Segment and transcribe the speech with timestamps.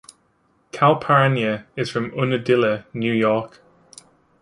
[0.73, 3.61] Karl Paranya is from Unadilla, New York.